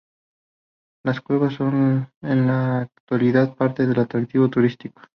[1.05, 4.99] Las cuevas son en la actualidad parte del atractivo turístico.